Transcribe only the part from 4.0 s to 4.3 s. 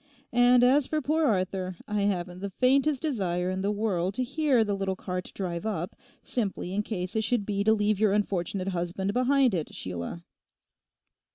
to